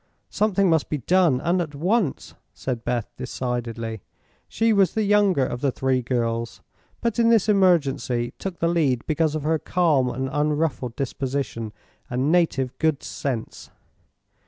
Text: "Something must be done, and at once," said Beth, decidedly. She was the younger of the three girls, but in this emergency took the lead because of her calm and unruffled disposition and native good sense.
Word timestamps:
"Something 0.31 0.67
must 0.67 0.89
be 0.89 0.97
done, 0.97 1.39
and 1.41 1.61
at 1.61 1.75
once," 1.75 2.33
said 2.55 2.83
Beth, 2.83 3.07
decidedly. 3.17 4.01
She 4.47 4.73
was 4.73 4.95
the 4.95 5.03
younger 5.03 5.45
of 5.45 5.61
the 5.61 5.71
three 5.71 6.01
girls, 6.01 6.63
but 7.01 7.19
in 7.19 7.29
this 7.29 7.47
emergency 7.47 8.33
took 8.39 8.57
the 8.57 8.67
lead 8.67 9.05
because 9.05 9.35
of 9.35 9.43
her 9.43 9.59
calm 9.59 10.09
and 10.09 10.27
unruffled 10.33 10.95
disposition 10.95 11.71
and 12.09 12.31
native 12.31 12.75
good 12.79 13.03
sense. 13.03 13.69